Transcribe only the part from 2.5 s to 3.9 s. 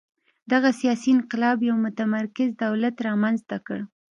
دولت رامنځته کړ.